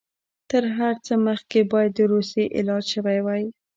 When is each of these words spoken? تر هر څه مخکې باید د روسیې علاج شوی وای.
تر 0.49 0.63
هر 0.77 0.93
څه 1.05 1.13
مخکې 1.27 1.59
باید 1.71 1.91
د 1.95 1.99
روسیې 2.13 2.43
علاج 2.57 2.83
شوی 2.93 3.19
وای. 3.25 3.43